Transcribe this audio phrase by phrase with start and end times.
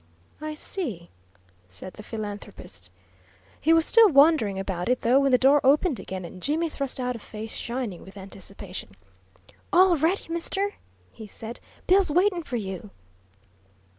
[0.41, 1.11] "I see,"
[1.69, 2.89] said the philanthropist.
[3.59, 6.99] He was still wondering about it, though, when the door opened again, and Jimmy thrust
[6.99, 8.93] out a face shining with anticipation.
[9.71, 10.73] "All ready, mister!"
[11.11, 11.59] he said.
[11.85, 12.89] "Bill's waitin' for you!"